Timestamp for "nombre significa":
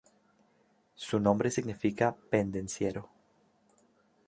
1.19-2.15